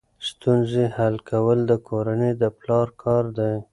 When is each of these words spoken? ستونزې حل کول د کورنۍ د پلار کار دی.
ستونزې 0.29 0.83
حل 0.95 1.15
کول 1.29 1.59
د 1.71 1.73
کورنۍ 1.87 2.31
د 2.41 2.43
پلار 2.59 2.87
کار 3.01 3.23
دی. 3.37 3.55